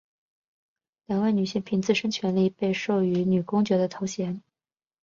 [1.05, 4.41] 两位女性凭自身权利被授予女公爵的头衔。